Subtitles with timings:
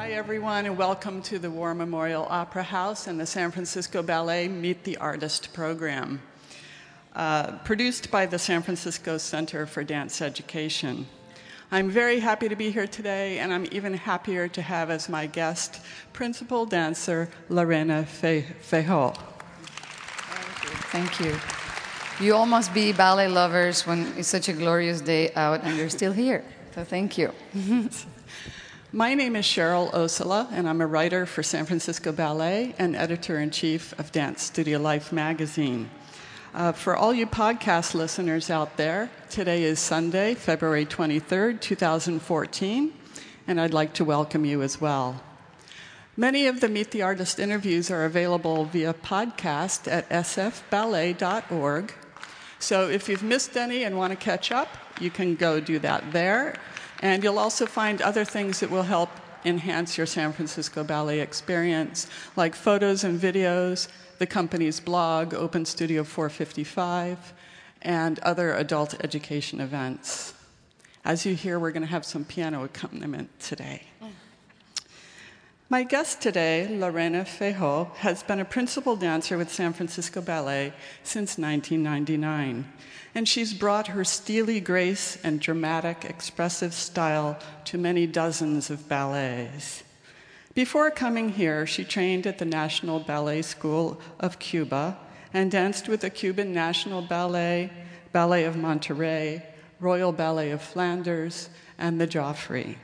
[0.00, 4.48] Hi, everyone, and welcome to the War Memorial Opera House and the San Francisco Ballet
[4.48, 6.22] Meet the Artist program,
[7.14, 11.06] uh, produced by the San Francisco Center for Dance Education.
[11.70, 15.26] I'm very happy to be here today, and I'm even happier to have as my
[15.26, 15.82] guest
[16.14, 19.14] principal dancer Lorena Feijoo.
[20.92, 21.36] Thank you.
[22.24, 25.90] You all must be ballet lovers when it's such a glorious day out and you're
[25.90, 26.42] still here.
[26.74, 27.34] So thank you.
[28.92, 33.38] My name is Cheryl Ossola, and I'm a writer for San Francisco Ballet and editor
[33.38, 35.88] in chief of Dance Studio Life magazine.
[36.52, 42.92] Uh, for all you podcast listeners out there, today is Sunday, February 23rd, 2014,
[43.46, 45.22] and I'd like to welcome you as well.
[46.16, 51.94] Many of the Meet the Artist interviews are available via podcast at sfballet.org.
[52.58, 54.66] So if you've missed any and want to catch up,
[55.00, 56.56] you can go do that there.
[57.00, 59.10] And you'll also find other things that will help
[59.44, 62.06] enhance your San Francisco Ballet experience,
[62.36, 67.32] like photos and videos, the company's blog, Open Studio 455,
[67.82, 70.34] and other adult education events.
[71.04, 73.84] As you hear, we're going to have some piano accompaniment today.
[74.02, 74.12] Mm-hmm.
[75.72, 80.72] My guest today, Lorena Feijoo, has been a principal dancer with San Francisco Ballet
[81.04, 82.64] since 1999
[83.14, 89.84] and she's brought her steely grace and dramatic, expressive style to many dozens of ballets.
[90.54, 94.98] Before coming here, she trained at the National Ballet School of Cuba
[95.32, 97.70] and danced with the Cuban National Ballet,
[98.10, 99.44] Ballet of Monterrey,
[99.78, 101.48] Royal Ballet of Flanders,
[101.78, 102.74] and the Joffrey.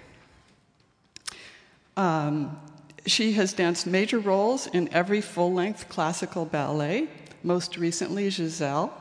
[1.96, 2.58] Um,
[3.06, 7.08] she has danced major roles in every full length classical ballet,
[7.42, 8.92] most recently Giselle,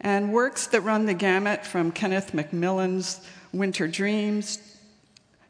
[0.00, 3.20] and works that run the gamut from Kenneth Macmillan's
[3.52, 4.76] Winter Dreams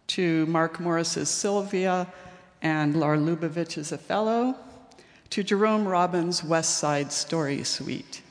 [0.08, 2.12] to Mark Morris's Sylvia
[2.60, 4.56] and Lar Lubovitch's Othello
[5.30, 8.22] to Jerome Robbins' West Side Story Suite.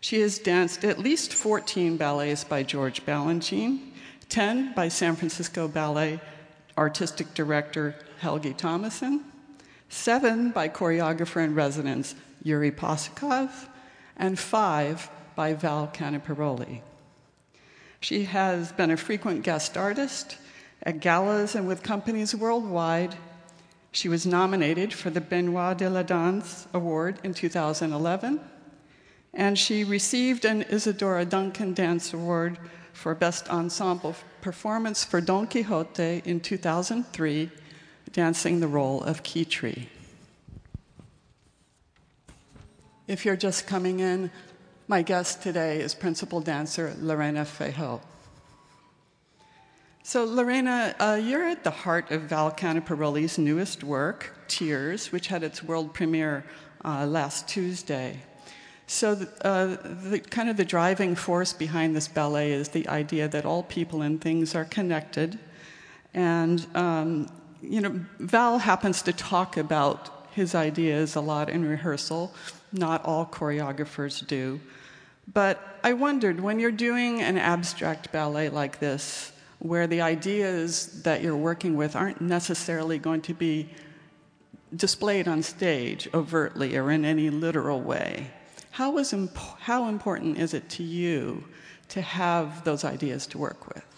[0.00, 3.80] She has danced at least 14 ballets by George Balanchine,
[4.28, 6.20] 10 by San Francisco Ballet
[6.78, 9.24] artistic director Helgi Thomasson,
[9.88, 13.50] seven by choreographer in residence Yuri Possokhov,
[14.16, 16.82] and five by Val Caniparoli.
[17.98, 20.38] She has been a frequent guest artist
[20.84, 23.16] at galas and with companies worldwide.
[23.90, 28.40] She was nominated for the Benoit de la Danse Award in 2011,
[29.34, 32.58] and she received an Isadora Duncan Dance Award
[32.92, 37.50] for Best Ensemble Performance for Don Quixote in 2003,
[38.10, 39.86] dancing the role of Kitri.
[43.06, 44.30] If you're just coming in,
[44.88, 48.00] my guest today is principal dancer Lorena Feijoo.
[50.04, 55.44] So, Lorena, uh, you're at the heart of Val Caniparoli's newest work, Tears, which had
[55.44, 56.44] its world premiere
[56.84, 58.18] uh, last Tuesday.
[58.88, 59.76] So, uh,
[60.10, 64.02] the, kind of the driving force behind this ballet is the idea that all people
[64.02, 65.38] and things are connected.
[66.12, 67.28] And, um,
[67.62, 72.34] you know, Val happens to talk about his ideas a lot in rehearsal.
[72.72, 74.60] Not all choreographers do.
[75.32, 81.22] But I wondered when you're doing an abstract ballet like this, where the ideas that
[81.22, 83.68] you're working with aren't necessarily going to be
[84.74, 88.30] displayed on stage overtly or in any literal way,
[88.72, 91.44] how, is imp- how important is it to you
[91.88, 93.91] to have those ideas to work with?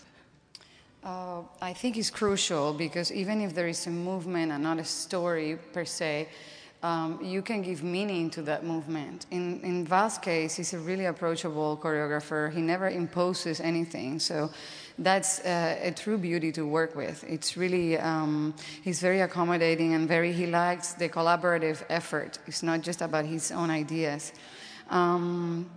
[1.05, 4.85] Uh, I think it's crucial because even if there is a movement and not a
[4.85, 6.29] story per se,
[6.83, 9.27] um, you can give meaning to that movement.
[9.31, 12.53] In, in Val's case, he's a really approachable choreographer.
[12.53, 14.19] He never imposes anything.
[14.19, 14.51] So
[14.99, 17.23] that's uh, a true beauty to work with.
[17.29, 22.39] It's really, um, he's very accommodating and very, he likes the collaborative effort.
[22.47, 24.33] It's not just about his own ideas.
[24.89, 25.71] Um,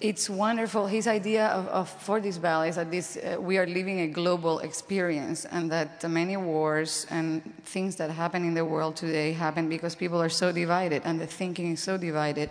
[0.00, 0.86] it's wonderful.
[0.86, 4.06] His idea of, of, for this ballet is that this, uh, we are living a
[4.06, 9.68] global experience, and that many wars and things that happen in the world today happen
[9.68, 12.48] because people are so divided, and the thinking is so divided.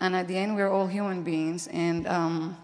[0.00, 2.56] And at the end, we're all human beings, and um,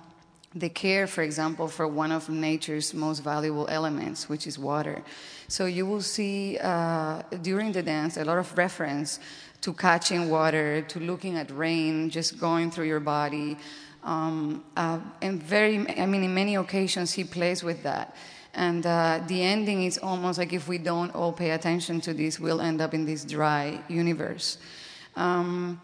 [0.55, 5.03] they care, for example, for one of nature's most valuable elements, which is water.
[5.49, 9.21] So you will see uh, during the dance a lot of reference
[9.61, 13.59] to catching water, to looking at rain just going through your body.
[14.07, 18.15] Um, uh, and very, I mean, in many occasions, he plays with that.
[18.55, 22.41] And uh, the ending is almost like if we don't all pay attention to this,
[22.41, 24.59] we'll end up in this dry universe.
[25.17, 25.81] Um,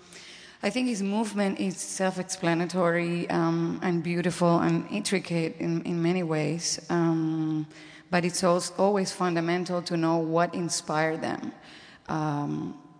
[0.63, 6.23] I think his movement is self explanatory um, and beautiful and intricate in, in many
[6.23, 6.81] ways.
[6.89, 7.67] Um,
[8.11, 11.53] but it's always fundamental to know what inspired them.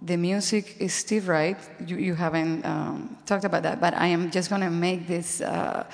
[0.05, 1.57] The music is Steve Reich.
[1.87, 5.41] You, you haven't um, talked about that, but I am just going to make this
[5.41, 5.87] uh,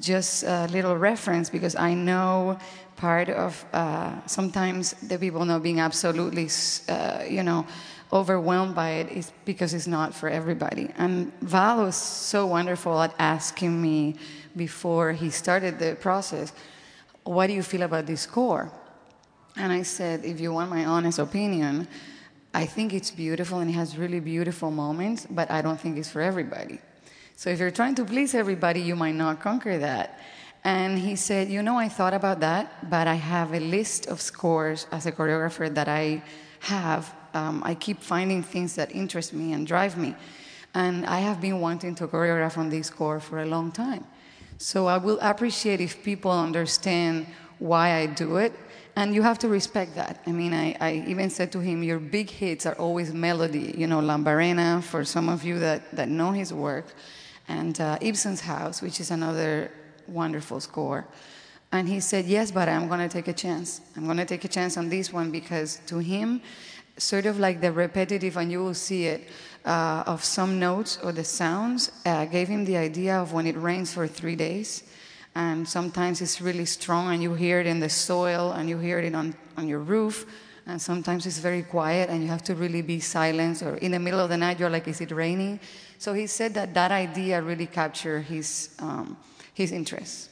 [0.00, 2.58] just a little reference because I know
[2.96, 6.48] part of uh, sometimes the people not being absolutely,
[6.88, 7.64] uh, you know,
[8.12, 10.88] overwhelmed by it is because it's not for everybody.
[10.98, 14.16] And Val was so wonderful at asking me
[14.56, 16.52] before he started the process,
[17.22, 18.72] what do you feel about this score?
[19.56, 21.86] And I said, if you want my honest opinion,
[22.54, 26.08] I think it's beautiful and it has really beautiful moments, but I don't think it's
[26.08, 26.78] for everybody.
[27.36, 30.20] So if you're trying to please everybody, you might not conquer that.
[30.62, 34.20] And he said, You know, I thought about that, but I have a list of
[34.20, 36.22] scores as a choreographer that I
[36.60, 40.14] have um, I keep finding things that interest me and drive me.
[40.72, 44.06] And I have been wanting to choreograph on this score for a long time.
[44.58, 47.26] So I will appreciate if people understand
[47.58, 48.52] why I do it.
[48.96, 50.20] And you have to respect that.
[50.24, 53.74] I mean, I, I even said to him, Your big hits are always melody.
[53.76, 56.86] You know, Lambarena, for some of you that, that know his work,
[57.48, 59.72] and uh, Ibsen's House, which is another
[60.06, 61.06] wonderful score.
[61.72, 63.80] And he said, Yes, but I'm going to take a chance.
[63.96, 66.40] I'm going to take a chance on this one because to him,
[66.96, 69.28] sort of like the repetitive, and you will see it,
[69.64, 73.56] uh, of some notes or the sounds, uh, gave him the idea of when it
[73.56, 74.84] rains for three days.
[75.34, 79.00] And sometimes it's really strong, and you hear it in the soil, and you hear
[79.00, 80.26] it on, on your roof.
[80.66, 83.62] And sometimes it's very quiet, and you have to really be silent.
[83.62, 85.60] Or in the middle of the night, you're like, is it raining?
[85.98, 89.16] So he said that that idea really captured his, um,
[89.54, 90.30] his interest.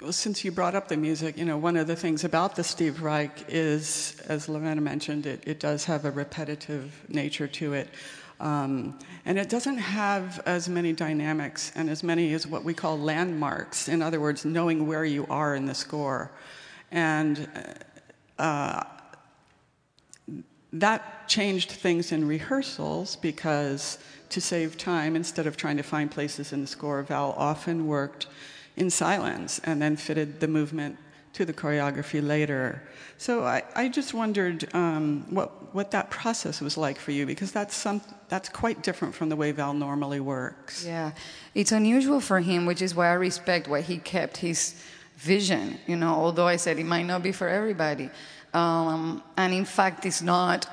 [0.00, 2.62] Well, since you brought up the music, you know, one of the things about the
[2.62, 7.88] Steve Reich is, as Lorena mentioned, it, it does have a repetitive nature to it.
[8.40, 12.98] Um, and it doesn't have as many dynamics and as many as what we call
[12.98, 13.88] landmarks.
[13.88, 16.30] In other words, knowing where you are in the score.
[16.92, 17.48] And
[18.38, 18.84] uh,
[20.72, 23.98] that changed things in rehearsals because
[24.30, 28.26] to save time, instead of trying to find places in the score, Val often worked
[28.76, 30.96] in silence and then fitted the movement
[31.32, 32.82] to the choreography later.
[33.16, 37.52] So I, I just wondered um, what, what that process was like for you because
[37.52, 40.84] that's, some, that's quite different from the way Val normally works.
[40.84, 41.12] Yeah,
[41.54, 44.74] it's unusual for him, which is why I respect why he kept his
[45.16, 48.10] vision, you know, although I said it might not be for everybody.
[48.54, 50.68] Um, and in fact, it's not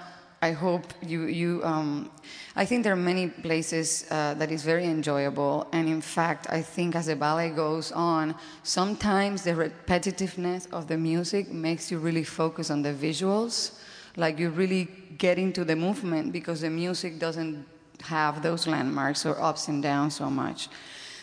[0.45, 2.11] I hope you, you um,
[2.55, 5.67] I think there are many places uh, that is very enjoyable.
[5.71, 10.97] And in fact, I think as the ballet goes on, sometimes the repetitiveness of the
[10.97, 13.79] music makes you really focus on the visuals.
[14.17, 14.87] Like you really
[15.17, 17.65] get into the movement because the music doesn't
[18.03, 20.69] have those landmarks or ups and downs so much.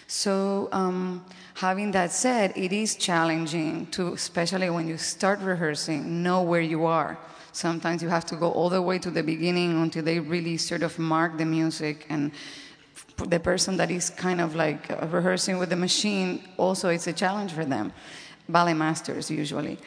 [0.08, 1.24] So, um,
[1.54, 6.86] having that said, it is challenging to, especially when you start rehearsing, know where you
[6.86, 7.16] are
[7.52, 10.82] Sometimes you have to go all the way to the beginning until they really sort
[10.82, 12.32] of mark the music and
[13.28, 17.12] the person that is kind of like uh, rehearsing with the machine also it's a
[17.12, 17.92] challenge for them.
[18.48, 19.78] Ballet masters usually.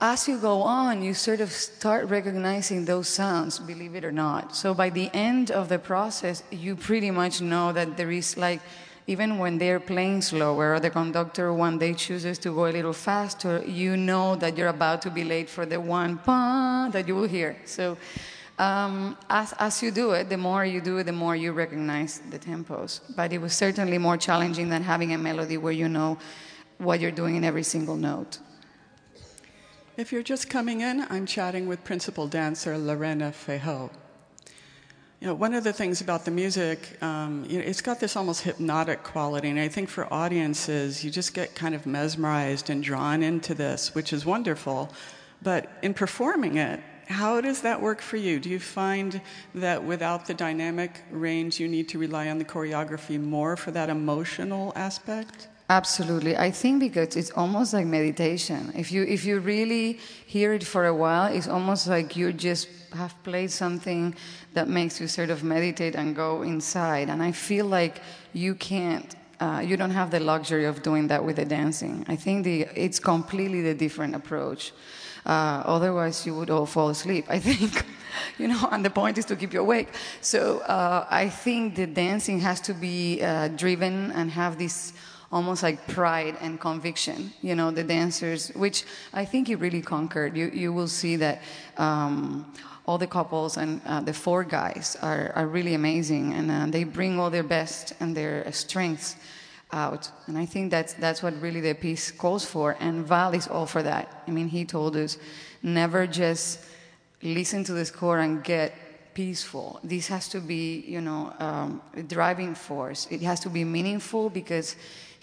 [0.00, 4.54] As you go on you sort of start recognizing those sounds believe it or not.
[4.54, 8.60] So by the end of the process you pretty much know that there is like
[9.06, 12.92] even when they're playing slower or the conductor one day chooses to go a little
[12.92, 17.14] faster, you know that you're about to be late for the one pa that you
[17.14, 17.56] will hear.
[17.64, 17.96] So
[18.58, 22.20] um, as, as you do it, the more you do it, the more you recognize
[22.30, 23.00] the tempos.
[23.14, 26.18] But it was certainly more challenging than having a melody where you know
[26.78, 28.38] what you're doing in every single note.
[29.96, 33.90] If you're just coming in, I'm chatting with principal dancer Lorena Feijoo.
[35.26, 38.14] You know, one of the things about the music, um, you know, it's got this
[38.14, 42.80] almost hypnotic quality, and I think for audiences, you just get kind of mesmerized and
[42.80, 44.88] drawn into this, which is wonderful.
[45.42, 46.78] But in performing it,
[47.08, 48.38] how does that work for you?
[48.38, 49.20] Do you find
[49.52, 53.90] that without the dynamic range, you need to rely on the choreography more for that
[53.90, 55.48] emotional aspect?
[55.68, 56.36] Absolutely.
[56.36, 58.72] I think because it's almost like meditation.
[58.76, 62.68] If you if you really hear it for a while, it's almost like you just
[62.92, 64.14] have played something
[64.54, 67.08] that makes you sort of meditate and go inside.
[67.08, 68.00] And I feel like
[68.32, 72.04] you can't uh, you don't have the luxury of doing that with the dancing.
[72.08, 74.72] I think the it's completely the different approach.
[75.26, 77.26] Uh, otherwise, you would all fall asleep.
[77.28, 77.84] I think,
[78.38, 79.88] you know, and the point is to keep you awake.
[80.20, 84.92] So uh, I think the dancing has to be uh, driven and have this
[85.30, 87.32] almost like pride and conviction.
[87.42, 90.36] You know, the dancers, which I think he really conquered.
[90.36, 91.42] You you will see that.
[91.76, 92.52] Um,
[92.86, 96.84] all the couples and uh, the four guys are, are really amazing and uh, they
[96.84, 99.16] bring all their best and their strengths
[99.72, 100.10] out.
[100.26, 102.76] And I think that's, that's what really the piece calls for.
[102.78, 104.22] And Val is all for that.
[104.26, 105.18] I mean, he told us
[105.62, 106.60] never just
[107.22, 108.72] listen to the score and get
[109.14, 109.80] peaceful.
[109.82, 113.08] This has to be, you know, um, a driving force.
[113.10, 114.76] It has to be meaningful because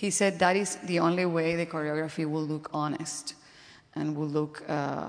[0.03, 3.35] he said that is the only way the choreography will look honest
[3.95, 5.07] and will look uh,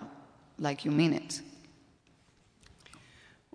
[0.60, 1.42] like you mean it.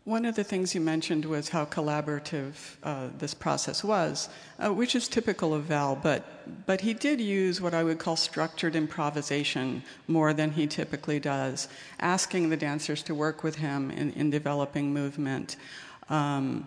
[0.04, 4.28] One of the things you mentioned was how collaborative uh, this process was,
[4.60, 6.22] uh, which is typical of Val, but,
[6.66, 11.70] but he did use what I would call structured improvisation more than he typically does,
[12.02, 15.56] asking the dancers to work with him in, in developing movement.
[16.10, 16.66] Um,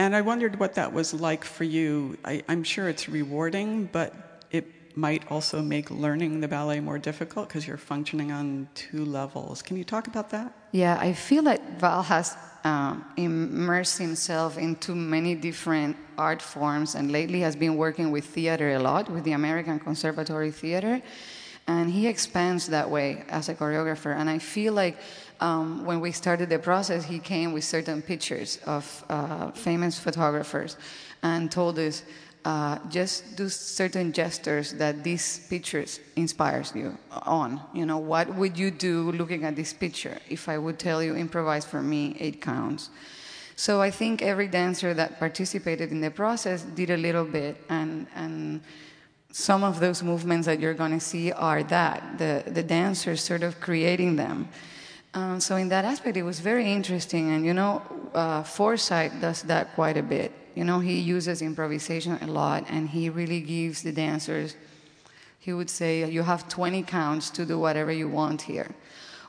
[0.00, 2.16] and I wondered what that was like for you.
[2.24, 4.14] I, I'm sure it's rewarding, but
[4.50, 4.64] it
[4.96, 9.60] might also make learning the ballet more difficult because you're functioning on two levels.
[9.60, 10.54] Can you talk about that?
[10.72, 17.12] Yeah, I feel that Val has um, immersed himself into many different art forms and
[17.12, 21.02] lately has been working with theater a lot, with the American Conservatory Theater.
[21.66, 24.16] And he expands that way as a choreographer.
[24.16, 24.96] And I feel like
[25.40, 30.76] um, when we started the process, he came with certain pictures of uh, famous photographers
[31.22, 32.02] and told us,
[32.44, 37.60] uh, just do certain gestures that these pictures inspires you on.
[37.74, 41.14] You know, what would you do looking at this picture if I would tell you
[41.14, 42.88] improvise for me eight counts?
[43.56, 48.06] So I think every dancer that participated in the process did a little bit, and
[48.14, 48.62] and
[49.32, 53.42] some of those movements that you're going to see are that the the dancers sort
[53.42, 54.48] of creating them.
[55.12, 57.82] Um, so in that aspect, it was very interesting, and you know,
[58.14, 60.32] uh, does that quite a bit.
[60.54, 64.56] You know, he uses improvisation a lot, and he really gives the dancers.
[65.40, 68.70] He would say, "You have 20 counts to do whatever you want here,"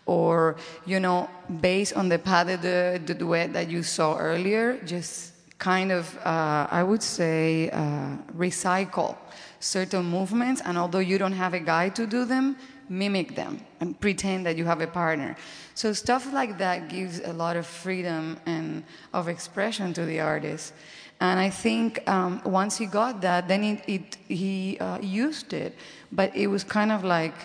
[0.05, 1.29] or you know,
[1.61, 6.17] based on the pas de deux, the duet that you saw earlier, just kind of,
[6.25, 9.15] uh, I would say, uh, recycle
[9.59, 12.55] certain movements, and although you don't have a guide to do them,
[12.91, 15.35] mimic them and pretend that you have a partner.
[15.73, 18.83] So stuff like that gives a lot of freedom and
[19.13, 20.73] of expression to the artist.
[21.21, 25.75] And I think um, once he got that, then it, it he uh, used it,
[26.11, 27.35] but it was kind of like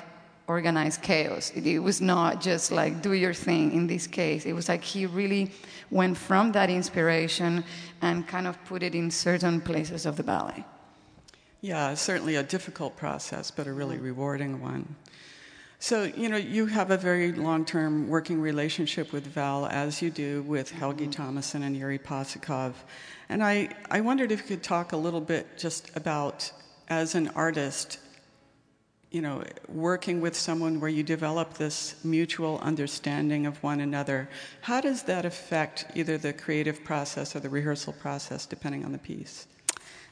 [0.49, 1.53] organized chaos.
[1.55, 4.47] It, it, was not just like do your thing in this case.
[4.47, 5.53] It was like he really
[5.91, 7.65] went from that inspiration
[8.03, 10.65] and kind of put it in certain places of the ballet.
[11.61, 14.97] Yeah, certainly a difficult process, but a really rewarding one.
[15.87, 20.11] So, you know, you have a very long term working relationship with Val, as you
[20.11, 21.12] do with Helgi mm-hmm.
[21.12, 22.73] Thomasson and Yuri Possokhov.
[23.28, 26.50] And I, I wondered if you could talk a little bit just about,
[26.88, 28.00] as an artist,
[29.12, 34.28] you know, working with someone where you develop this mutual understanding of one another.
[34.62, 38.99] How does that affect either the creative process or the rehearsal process, depending on the
[38.99, 39.47] piece?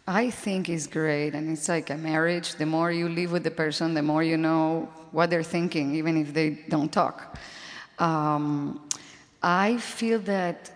[0.07, 2.57] I think it's great, and it's like a marriage.
[2.57, 6.19] The more you live with the person, the more you know what they're thinking, even
[6.19, 7.39] if they don't talk.
[7.99, 8.87] Um,
[9.43, 10.71] I feel that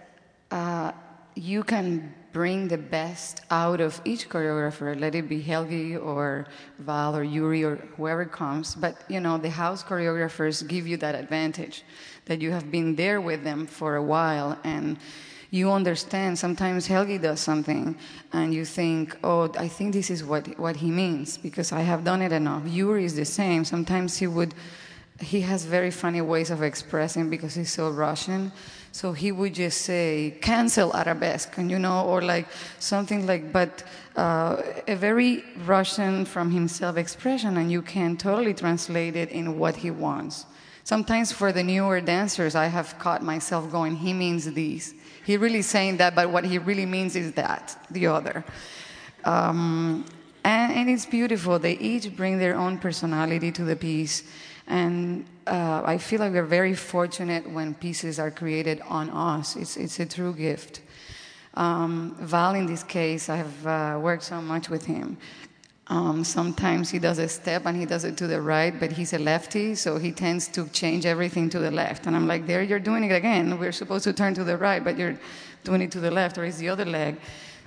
[0.50, 0.92] uh,
[1.34, 6.46] you can bring the best out of each choreographer, let it be Helgi or
[6.78, 8.74] Val or Yuri or whoever comes.
[8.74, 11.84] But you know, the house choreographers give you that advantage
[12.26, 14.98] that you have been there with them for a while and
[15.50, 17.96] you understand sometimes Helgi does something
[18.32, 22.04] and you think, oh, I think this is what, what he means because I have
[22.04, 22.66] done it enough.
[22.66, 23.64] Yuri is the same.
[23.64, 24.54] Sometimes he would,
[25.20, 28.52] he has very funny ways of expressing because he's so Russian.
[28.92, 32.46] So he would just say, cancel arabesque, and you know, or like
[32.78, 33.84] something like, but
[34.16, 39.76] uh, a very Russian from himself expression, and you can totally translate it in what
[39.76, 40.46] he wants.
[40.84, 44.94] Sometimes for the newer dancers, I have caught myself going, he means these.
[45.28, 48.42] He really saying that, but what he really means is that, the other.
[49.26, 50.06] Um,
[50.42, 51.58] and, and, it's beautiful.
[51.58, 54.22] They each bring their own personality to the piece.
[54.68, 59.54] And uh, I feel like we're very fortunate when pieces are created on us.
[59.54, 60.80] It's, it's a true gift.
[61.52, 65.18] Um, Val, in this case, I have uh, worked so much with him.
[65.90, 69.14] Um, sometimes he does a step and he does it to the right, but he's
[69.14, 72.06] a lefty, so he tends to change everything to the left.
[72.06, 73.58] And I'm like, there, you're doing it again.
[73.58, 75.18] We're supposed to turn to the right, but you're
[75.64, 77.16] doing it to the left, or it's the other leg.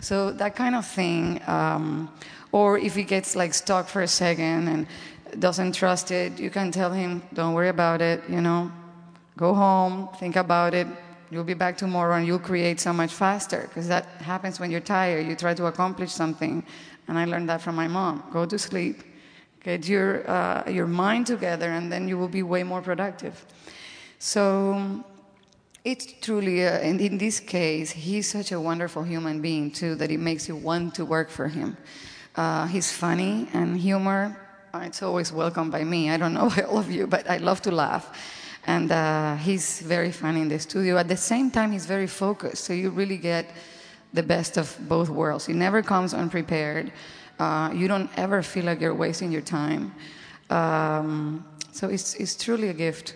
[0.01, 1.41] So that kind of thing.
[1.47, 2.11] Um,
[2.51, 4.87] or if he gets like stuck for a second and
[5.39, 8.71] doesn't trust it, you can tell him, don't worry about it, you know,
[9.37, 10.87] go home, think about it.
[11.31, 14.81] You'll be back tomorrow and you'll create so much faster because that happens when you're
[14.81, 15.25] tired.
[15.25, 16.61] You try to accomplish something
[17.07, 18.23] and I learned that from my mom.
[18.33, 19.01] Go to sleep,
[19.63, 23.45] get your, uh, your mind together, and then you will be way more productive.
[24.19, 25.03] So
[25.85, 30.11] it's truly, uh, and in this case, he's such a wonderful human being too that
[30.11, 31.77] it makes you want to work for him.
[32.35, 34.37] Uh, he's funny and humor.
[34.73, 36.09] uh, It's always welcome by me.
[36.09, 38.11] I don't know all of you, but I love to laugh.
[38.65, 40.97] And uh, he's very funny in the studio.
[40.97, 42.63] At the same time, he's very focused.
[42.63, 43.49] So you really get
[44.13, 45.45] the best of both worlds.
[45.45, 46.91] He never comes unprepared.
[47.39, 49.93] Uh, you don't ever feel like you're wasting your time.
[50.49, 53.15] Um, so it's, it's truly a gift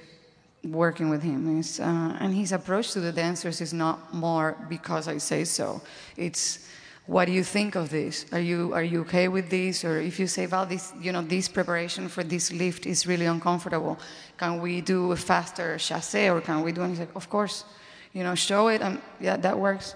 [0.64, 1.62] working with him.
[1.80, 5.82] Uh, and his approach to the dancers is not more because I say so.
[6.18, 6.68] It's
[7.08, 8.26] what do you think of this?
[8.32, 9.86] Are you are you okay with this?
[9.86, 13.28] Or if you say, "Well, this you know this preparation for this lift is really
[13.28, 14.00] uncomfortable.
[14.38, 17.64] Can we do a faster chassé or can we do?" He's like, "Of course,
[18.12, 19.96] you know, show it, and yeah, that works."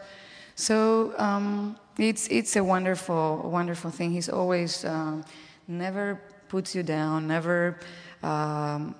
[0.53, 4.11] So um, it's it's a wonderful wonderful thing.
[4.11, 5.25] He's always um,
[5.67, 7.79] never puts you down, never.
[8.21, 8.93] Um,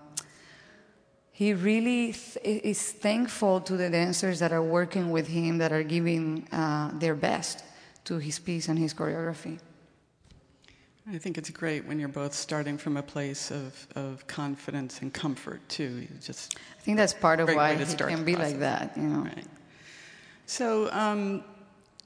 [1.32, 5.84] he really th- is thankful to the dancers that are working with him, that are
[5.84, 7.64] giving uh, their best
[8.10, 9.60] to his piece and his choreography.
[11.08, 15.14] I think it's great when you're both starting from a place of, of confidence and
[15.14, 16.08] comfort too.
[16.08, 19.22] You just I think that's part of why he can be like that, you know.
[19.22, 19.46] right.
[20.48, 21.44] So um,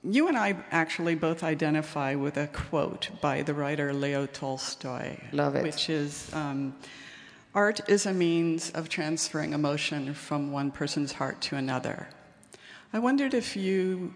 [0.03, 5.55] you and I actually both identify with a quote by the writer Leo Tolstoy, Love
[5.55, 5.63] it.
[5.63, 6.29] which is.
[6.33, 6.75] Um,
[7.55, 12.09] Art is a means of transferring emotion from one person's heart to another.
[12.91, 14.15] I wondered if you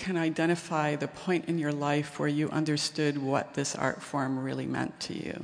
[0.00, 4.66] can identify the point in your life where you understood what this art form really
[4.66, 5.36] meant to you.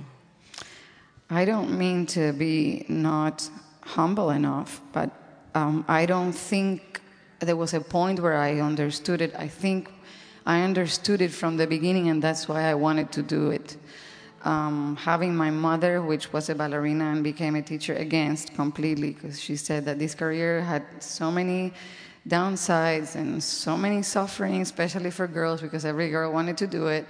[1.28, 3.48] I don't mean to be not
[3.82, 5.10] humble enough, but
[5.54, 7.02] um, I don't think
[7.40, 9.34] there was a point where I understood it.
[9.36, 9.90] I think
[10.46, 13.76] I understood it from the beginning, and that's why I wanted to do it.
[14.44, 19.38] Um, having my mother, which was a ballerina and became a teacher against completely, because
[19.38, 21.72] she said that this career had so many
[22.26, 27.06] downsides and so many suffering, especially for girls, because every girl wanted to do it.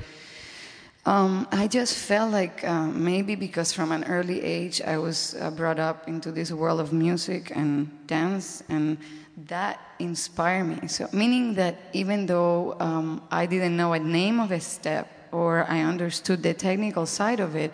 [1.07, 5.51] Um, I just felt like uh, maybe because from an early age I was uh,
[5.51, 8.99] brought up into this world of music and dance, and
[9.47, 10.89] that inspired me.
[10.89, 15.65] So, meaning that even though um, I didn't know a name of a step or
[15.71, 17.73] I understood the technical side of it,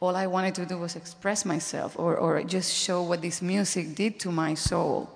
[0.00, 3.94] all I wanted to do was express myself or, or just show what this music
[3.94, 5.08] did to my soul.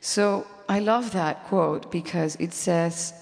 [0.00, 3.12] So I love that quote because it says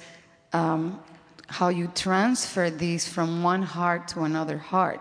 [0.53, 1.01] um,
[1.47, 5.01] how you transfer these from one heart to another heart,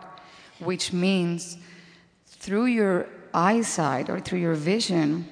[0.60, 1.58] which means
[2.26, 5.28] through your eyesight or through your vision,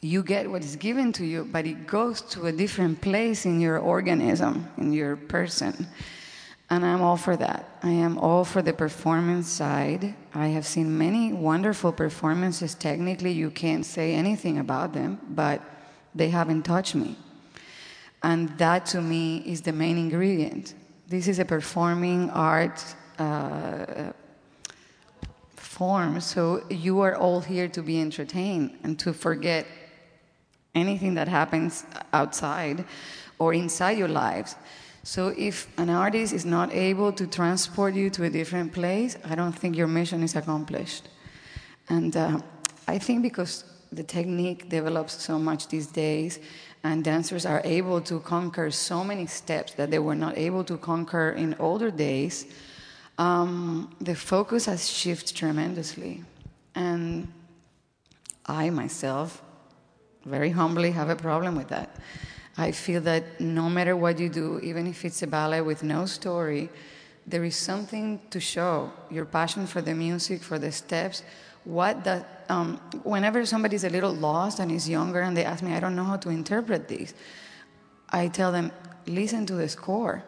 [0.00, 3.60] you get what is given to you, but it goes to a different place in
[3.60, 5.86] your organism, in your person.
[6.70, 7.76] And I'm all for that.
[7.82, 10.14] I am all for the performance side.
[10.32, 12.74] I have seen many wonderful performances.
[12.74, 15.60] Technically, you can't say anything about them, but
[16.14, 17.16] they haven't touched me.
[18.22, 20.74] And that to me is the main ingredient.
[21.08, 22.84] This is a performing art
[23.18, 24.12] uh,
[25.56, 29.66] form, so you are all here to be entertained and to forget
[30.74, 32.84] anything that happens outside
[33.38, 34.56] or inside your lives.
[35.02, 39.34] So if an artist is not able to transport you to a different place, I
[39.34, 41.08] don't think your mission is accomplished.
[41.88, 42.38] And uh,
[42.86, 46.40] I think because the technique develops so much these days,
[46.82, 50.76] and dancers are able to conquer so many steps that they were not able to
[50.78, 52.46] conquer in older days,
[53.18, 56.24] um, the focus has shifted tremendously.
[56.74, 57.28] And
[58.46, 59.42] I myself,
[60.24, 61.96] very humbly, have a problem with that.
[62.56, 66.06] I feel that no matter what you do, even if it's a ballet with no
[66.06, 66.68] story,
[67.26, 71.22] there is something to show your passion for the music, for the steps.
[71.64, 75.74] What that, um, whenever somebody's a little lost and is younger and they ask me,
[75.74, 77.14] I don't know how to interpret this,
[78.10, 78.72] I tell them,
[79.06, 80.24] listen to the score,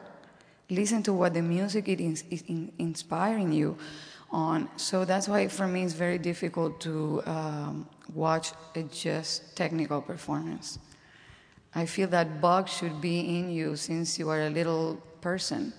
[0.71, 3.77] listen to what the music is, is in, inspiring you
[4.31, 4.69] on.
[4.77, 10.79] So that's why for me it's very difficult to um, watch a just technical performance.
[11.75, 15.73] I feel that bug should be in you since you are a little person.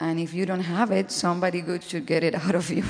[0.00, 2.84] And if you don't have it, somebody good should get it out of you.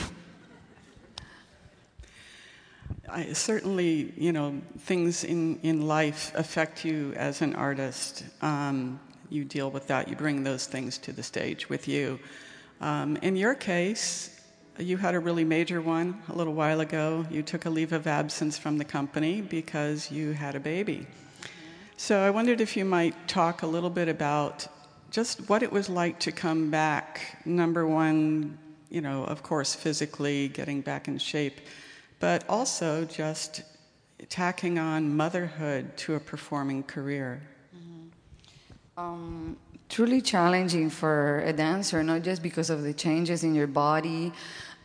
[3.12, 8.24] I, certainly, you know, things in, in life affect you as an artist.
[8.42, 12.18] Um, you deal with that, you bring those things to the stage with you.
[12.80, 14.40] Um, in your case,
[14.78, 17.26] you had a really major one a little while ago.
[17.30, 21.06] You took a leave of absence from the company because you had a baby.
[21.96, 24.66] So I wondered if you might talk a little bit about
[25.10, 27.40] just what it was like to come back.
[27.44, 31.60] Number one, you know, of course, physically getting back in shape,
[32.20, 33.62] but also just
[34.28, 37.42] tacking on motherhood to a performing career.
[38.96, 39.56] Um,
[39.88, 44.32] truly challenging for a dancer, not just because of the changes in your body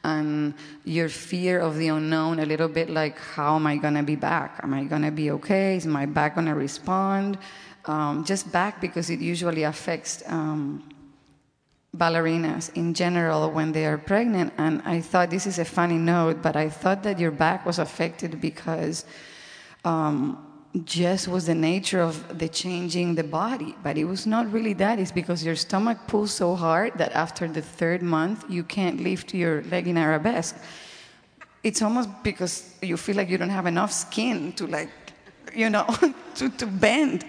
[0.06, 0.54] and
[0.86, 4.16] your fear of the unknown, a little bit like, how am I going to be
[4.16, 4.62] back?
[4.64, 5.76] Am I going to be okay?
[5.76, 7.38] Is my back going to respond?
[7.86, 10.95] Um, just back because it usually affects um,
[11.98, 14.54] ballerinas in general when they are pregnant.
[14.58, 17.80] And I thought this is a funny note, but I thought that your back was
[17.80, 19.06] affected because
[19.84, 20.46] um,
[20.84, 23.76] just was the nature of the changing the body.
[23.84, 25.00] But it was not really that.
[25.00, 29.34] It's because your stomach pulls so hard that after the third month, you can't lift
[29.34, 30.58] your leg in arabesque.
[31.64, 34.90] It's almost because you feel like you don't have enough skin to like,
[35.56, 35.88] you know,
[36.36, 37.26] to, to bend.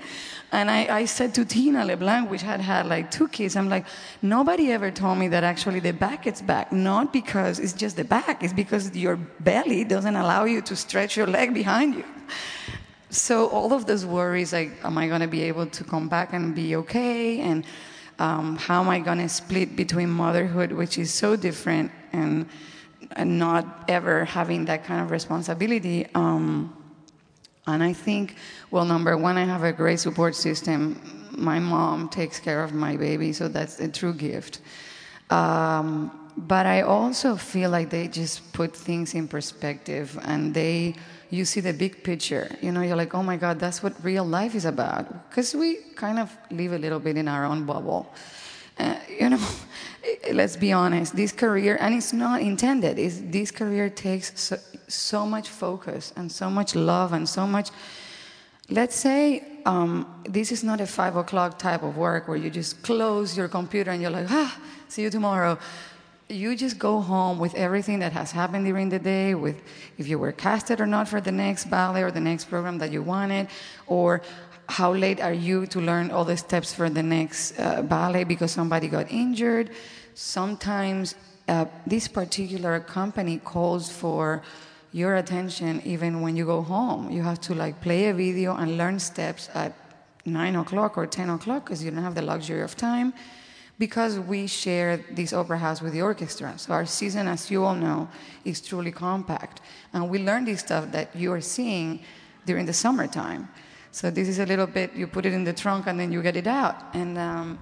[0.53, 3.85] And I, I, said to Tina LeBlanc, which had had like two kids, I'm like,
[4.23, 6.73] nobody ever told me that actually the back gets back.
[6.73, 11.17] Not because it's just the back, it's because your belly doesn't allow you to stretch
[11.17, 12.05] your leg behind you.
[13.11, 16.33] So all of those worries, like, am I going to be able to come back
[16.33, 17.41] and be okay?
[17.41, 17.65] And
[18.19, 22.47] um, how am I going to split between motherhood, which is so different, and,
[23.13, 26.07] and not ever having that kind of responsibility?
[26.15, 26.76] Um,
[27.66, 28.37] and I think,
[28.70, 31.00] well, number one, I have a great support system.
[31.33, 34.61] My mom takes care of my baby, so that's a true gift.
[35.31, 40.94] Um, but I also feel like they just put things in perspective and they,
[41.31, 42.55] you see the big picture.
[42.61, 45.31] You know, you're like, oh my God, that's what real life is about.
[45.31, 48.12] Because we kind of live a little bit in our own bubble.
[48.79, 49.40] Uh, you know,
[50.33, 55.27] let's be honest, this career, and it's not intended, is this career takes so, so,
[55.27, 57.70] much focus and so much love and so much.
[58.68, 62.83] Let's say um, this is not a five o'clock type of work where you just
[62.83, 65.59] close your computer and you're like, ah, see you tomorrow.
[66.29, 69.62] You just go home with everything that has happened during the day, with
[69.99, 72.90] if you were casted or not for the next ballet or the next program that
[72.90, 73.46] you wanted,
[73.87, 74.22] or
[74.68, 78.51] how late are you to learn all the steps for the next uh, ballet because
[78.51, 79.70] somebody got injured.
[80.14, 81.14] Sometimes
[81.49, 84.42] uh, this particular company calls for
[84.97, 87.11] your attention even when you go home.
[87.11, 89.75] You have to like play a video and learn steps at
[90.25, 93.13] nine o'clock or ten o'clock because you don't have the luxury of time.
[93.79, 96.55] Because we share this opera house with the orchestra.
[96.57, 98.09] So our season, as you all know,
[98.47, 99.61] is truly compact.
[99.93, 102.01] And we learn this stuff that you are seeing
[102.47, 103.51] during the summertime.
[103.93, 106.23] So this is a little bit, you put it in the trunk and then you
[106.23, 106.77] get it out.
[106.95, 107.59] And um,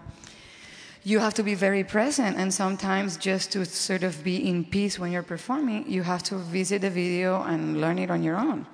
[1.05, 2.37] you have to be very present.
[2.39, 6.37] And sometimes just to sort of be in peace when you're performing, you have to
[6.37, 8.67] visit the video and learn it on your own.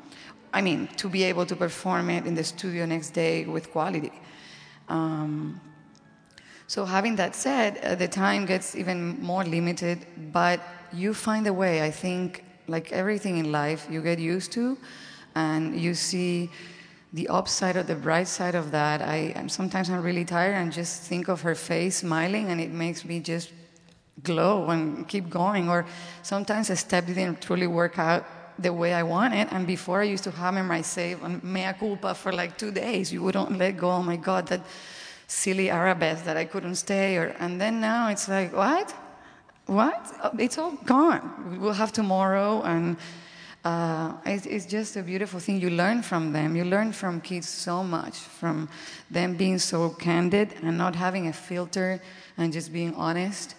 [0.53, 4.13] I mean, to be able to perform it in the studio next day with quality.
[4.89, 5.61] Um,
[6.67, 10.61] so having that said, uh, the time gets even more limited, but
[10.93, 11.83] you find a way.
[11.83, 14.79] I think, like everything in life, you get used to,
[15.35, 16.51] and you see
[17.13, 20.73] the upside or the bright side of that, I am sometimes I'm really tired and
[20.73, 23.53] just think of her face smiling, and it makes me just
[24.23, 25.69] glow and keep going.
[25.69, 25.87] Or
[26.23, 28.25] sometimes a step didn't truly work out
[28.59, 32.33] the way I wanted, and before I used to hammer myself on mea culpa for
[32.33, 33.13] like two days.
[33.13, 33.91] You wouldn't let go.
[33.91, 34.61] Oh my God, that
[35.27, 37.17] silly arabesque that I couldn't stay.
[37.17, 38.95] Or and then now it's like what?
[39.67, 40.35] What?
[40.39, 41.59] It's all gone.
[41.61, 42.97] We'll have tomorrow and
[43.65, 45.61] uh, it's, it's, just a beautiful thing.
[45.61, 46.57] You learn from them.
[46.57, 48.71] You learn from kids so much, from
[49.11, 52.01] them being so candid and not having a filter
[52.39, 53.55] and just being honest.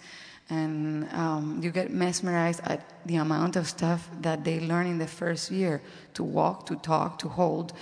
[0.50, 5.06] And um, you get mesmerized at the amount of stuff that they learn in the
[5.06, 5.80] first year
[6.14, 7.72] to walk, to talk, to hold.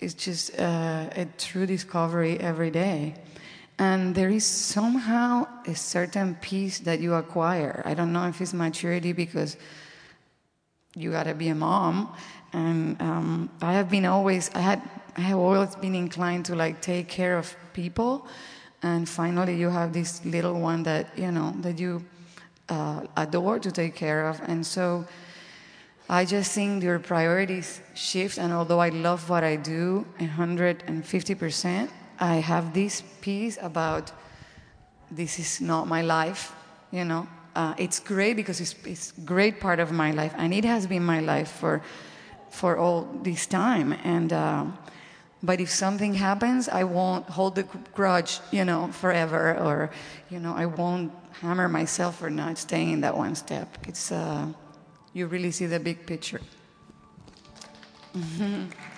[0.00, 3.14] It's just uh, a true discovery every day.
[3.78, 7.82] And there is somehow a certain peace that you acquire.
[7.84, 9.56] I don't know if it's maturity because
[10.98, 12.12] you got to be a mom.
[12.52, 14.82] And um, I have been always, I had,
[15.16, 18.26] I have always been inclined to like take care of people.
[18.82, 22.04] And finally, you have this little one that you know that you
[22.68, 24.40] uh, adore to take care of.
[24.46, 25.04] And so,
[26.08, 28.38] I just think your priorities shift.
[28.38, 34.12] And although I love what I do, 150 percent, I have this piece about
[35.10, 36.54] this is not my life.
[36.92, 37.28] You know,
[37.58, 41.04] uh, it's great because it's, it's great part of my life, and it has been
[41.04, 41.82] my life for
[42.50, 43.92] for all this time.
[44.04, 44.64] And uh,
[45.42, 49.90] but if something happens, I won't hold the grudge, you know, forever, or
[50.30, 53.68] you know, I won't hammer myself for not staying in that one step.
[53.88, 54.46] It's uh,
[55.12, 56.40] you really see the big picture.
[58.14, 58.97] Mm-hmm.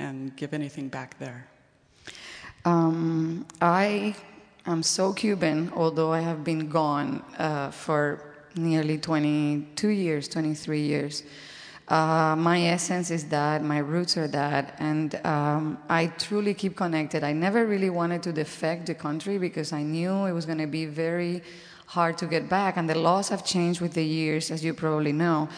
[0.00, 1.46] and give anything back there.
[2.64, 4.16] Um, I
[4.66, 11.22] am so Cuban, although I have been gone uh, for nearly 22 years, 23 years.
[11.88, 17.24] Uh, my essence is that, my roots are that, and um, I truly keep connected.
[17.24, 20.68] I never really wanted to defect the country because I knew it was going to
[20.68, 21.42] be very
[21.86, 25.12] hard to get back, and the laws have changed with the years, as you probably
[25.12, 25.48] know.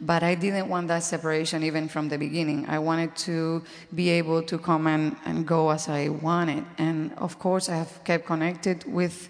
[0.00, 2.66] But I didn't want that separation even from the beginning.
[2.68, 3.62] I wanted to
[3.94, 6.64] be able to come and, and go as I wanted.
[6.78, 9.28] And of course, I have kept connected with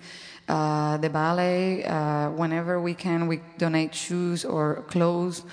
[0.49, 1.85] uh, the ballet.
[1.85, 5.45] Uh, whenever we can, we donate shoes or clothes,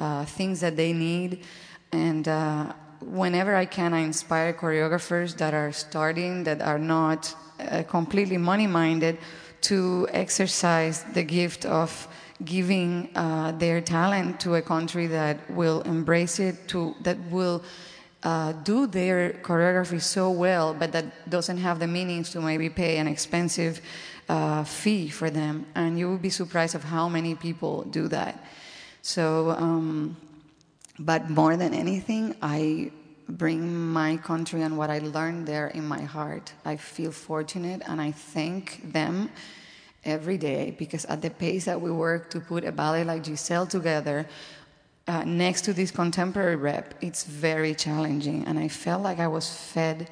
[0.00, 1.44] uh, things that they need.
[1.92, 7.82] And uh, whenever I can, I inspire choreographers that are starting, that are not uh,
[7.82, 9.18] completely money minded,
[9.62, 12.08] to exercise the gift of
[12.44, 17.62] giving uh, their talent to a country that will embrace it, to that will
[18.22, 22.98] uh, do their choreography so well, but that doesn't have the means to maybe pay
[22.98, 23.80] an expensive
[24.28, 25.66] uh, fee for them.
[25.74, 28.44] And you will be surprised of how many people do that.
[29.02, 30.16] So, um,
[30.98, 32.92] but more than anything, I
[33.28, 36.52] bring my country and what I learned there in my heart.
[36.64, 39.30] I feel fortunate, and I thank them
[40.04, 43.66] every day because at the pace that we work to put a ballet like Giselle
[43.66, 44.26] together
[45.08, 48.44] uh, next to this contemporary rep, it's very challenging.
[48.44, 50.08] And I felt like I was fed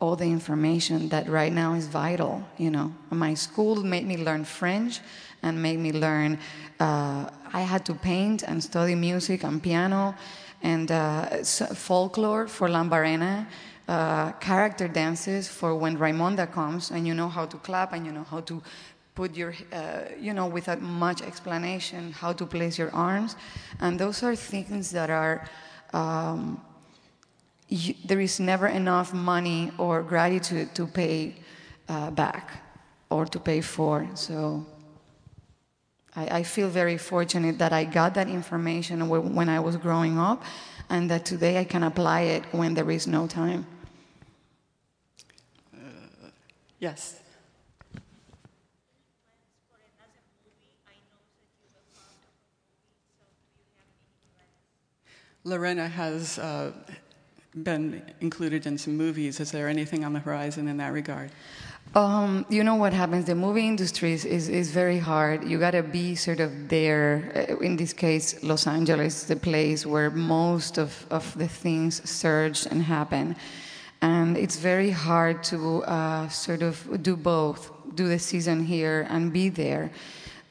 [0.00, 2.42] all the information that right now is vital.
[2.58, 5.00] You know, my school made me learn French
[5.42, 6.38] and made me learn.
[6.78, 10.14] Uh, I had to paint and study music and piano
[10.62, 13.46] and uh, folklore for Lambarena.
[13.88, 18.10] Uh, character dances for when Raymonda comes and you know how to clap and you
[18.10, 18.60] know how to
[19.16, 23.34] put your, uh, you know, without much explanation, how to place your arms.
[23.80, 25.48] And those are things that are,
[25.92, 26.60] um,
[27.68, 31.34] you, there is never enough money or gratitude to pay
[31.88, 32.62] uh, back
[33.10, 34.06] or to pay for.
[34.14, 34.66] So
[36.14, 40.42] I, I, feel very fortunate that I got that information when I was growing up
[40.90, 43.66] and that today I can apply it when there is no time.
[45.72, 46.28] Uh,
[46.80, 47.20] yes.
[55.46, 56.72] Lorena has uh,
[57.62, 59.38] been included in some movies.
[59.38, 61.30] Is there anything on the horizon in that regard?
[61.94, 63.26] Um, you know what happens?
[63.26, 65.44] The movie industry is, is, is very hard.
[65.44, 67.46] You gotta be sort of there.
[67.48, 72.66] Uh, in this case, Los Angeles, the place where most of, of the things surge
[72.66, 73.36] and happen.
[74.02, 79.32] And it's very hard to uh, sort of do both, do the season here and
[79.32, 79.92] be there.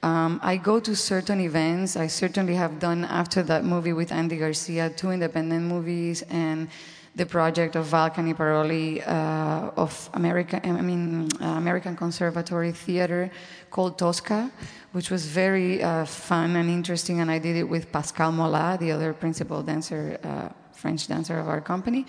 [0.05, 1.97] Um, I go to certain events.
[1.97, 6.67] I certainly have done after that movie with Andy Garcia two independent movies and
[7.15, 13.31] the project of Val Caniparoli uh, of America, I mean uh, American Conservatory Theater
[13.71, 14.51] called Tosca,
[14.91, 17.21] which was very uh, fun and interesting.
[17.21, 21.47] And I did it with Pascal Molat, the other principal dancer, uh, French dancer of
[21.47, 22.05] our company,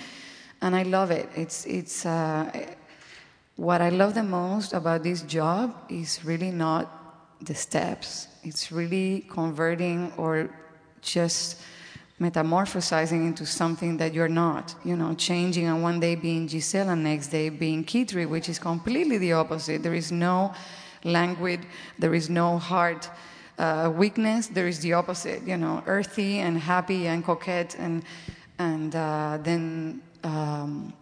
[0.60, 1.30] and I love it.
[1.34, 2.50] It's it's uh,
[3.56, 7.05] what I love the most about this job is really not
[7.40, 8.28] the steps.
[8.42, 10.50] It's really converting or
[11.02, 11.60] just
[12.20, 17.04] metamorphosizing into something that you're not, you know, changing and one day being Giselle and
[17.04, 19.82] next day being Kitri, which is completely the opposite.
[19.82, 20.54] There is no
[21.04, 21.60] languid,
[21.98, 23.10] there is no heart
[23.58, 28.02] uh, weakness, there is the opposite, you know, earthy and happy and coquette and,
[28.58, 30.92] and uh, then um,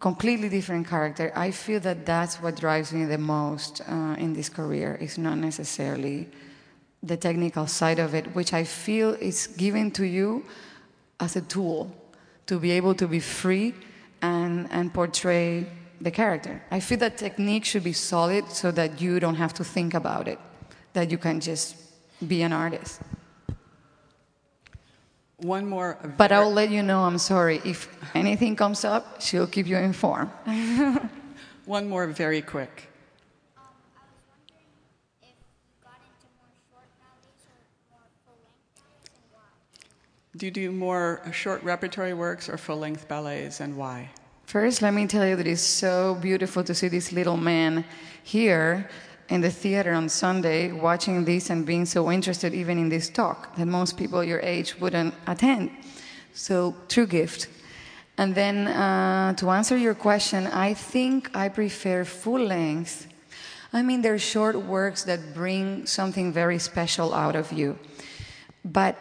[0.00, 1.32] completely different character.
[1.34, 4.98] I feel that that's what drives me the most uh, in this career.
[5.00, 6.28] It's not necessarily
[7.02, 10.44] the technical side of it, which I feel is given to you
[11.20, 11.94] as a tool
[12.46, 13.74] to be able to be free
[14.22, 15.66] and, and portray
[16.00, 16.62] the character.
[16.70, 20.28] I feel that technique should be solid so that you don't have to think about
[20.28, 20.38] it,
[20.92, 21.76] that you can just
[22.26, 23.00] be an artist.
[25.38, 25.98] One more.
[26.16, 27.60] But I'll let you know, I'm sorry.
[27.64, 30.30] If anything comes up, she'll keep you informed.
[31.66, 32.88] One more, very quick.
[40.36, 44.10] Do you do more short repertory works or full length ballets and why?
[44.44, 47.84] First, let me tell you that it's so beautiful to see this little man
[48.22, 48.88] here
[49.28, 53.56] in the theater on Sunday watching this and being so interested even in this talk
[53.56, 55.70] that most people your age wouldn't attend.
[56.34, 57.48] So, true gift.
[58.18, 63.08] And then uh, to answer your question, I think I prefer full length
[63.76, 67.78] I mean, they're short works that bring something very special out of you.
[68.64, 68.96] But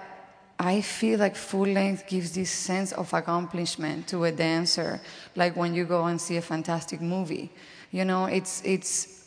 [0.59, 4.99] I feel like full length gives this sense of accomplishment to a dancer,
[5.35, 7.51] like when you go and see a fantastic movie.
[7.91, 9.24] You know, it's, it's,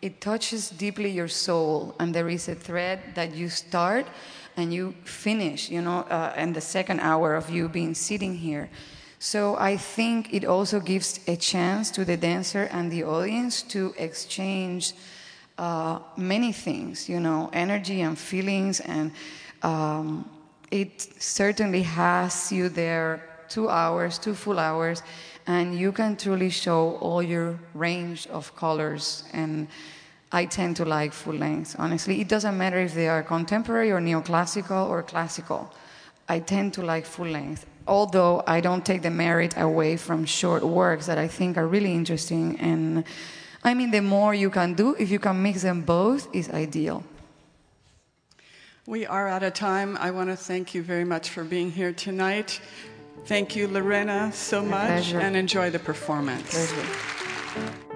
[0.00, 4.06] it touches deeply your soul, and there is a thread that you start
[4.56, 8.68] and you finish, you know, uh, in the second hour of you being sitting here.
[9.18, 13.94] So I think it also gives a chance to the dancer and the audience to
[13.98, 14.92] exchange
[15.58, 19.10] uh, many things, you know, energy and feelings, and
[19.62, 20.28] um,
[20.70, 25.02] it certainly has you there two hours, two full hours,
[25.46, 29.24] and you can truly show all your range of colors.
[29.32, 29.68] And
[30.30, 32.20] I tend to like full length, honestly.
[32.20, 35.72] It doesn't matter if they are contemporary or neoclassical or classical.
[36.28, 40.62] I tend to like full length although I don't take the merit away from short
[40.62, 42.60] works that I think are really interesting.
[42.60, 43.04] And
[43.64, 47.02] I mean, the more you can do, if you can mix them both, is ideal.
[48.86, 49.96] We are out of time.
[49.98, 52.60] I want to thank you very much for being here tonight.
[53.24, 56.50] Thank you, Lorena, so much, and enjoy the performance.
[56.50, 57.87] Pleasure.